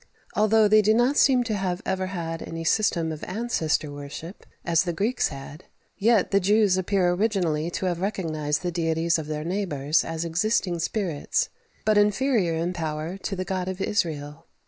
[0.35, 4.81] Although they do not seem to have ever had any system of ancestor worship, as
[4.81, 9.43] the Greeks had, yet the Jews appear originally to have recognized the deities of their
[9.43, 11.49] neighbours as existing spirits,
[11.85, 14.47] but inferior in power to the God of Israel.